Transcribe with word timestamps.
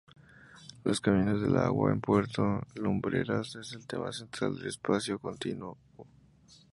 Los 0.83 0.99
caminos 0.99 1.43
del 1.43 1.55
agua 1.57 1.91
en 1.91 2.01
Puerto 2.01 2.65
Lumbreras 2.73 3.55
es 3.55 3.73
el 3.73 3.85
tema 3.85 4.11
central 4.11 4.55
del 4.55 4.65
espacio 4.65 5.19
contiguo. 5.19 5.77